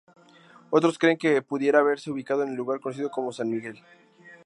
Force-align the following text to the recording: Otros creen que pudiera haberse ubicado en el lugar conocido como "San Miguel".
Otros 0.71 0.97
creen 0.97 1.19
que 1.19 1.43
pudiera 1.43 1.77
haberse 1.77 2.09
ubicado 2.09 2.41
en 2.41 2.49
el 2.49 2.55
lugar 2.55 2.79
conocido 2.79 3.11
como 3.11 3.31
"San 3.31 3.51
Miguel". 3.51 3.83